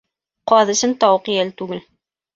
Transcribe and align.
Ҡаҙ 0.51 0.71
өсөн 0.75 0.95
тауыҡ 1.05 1.31
йәл 1.37 1.53
түгел. 1.61 1.85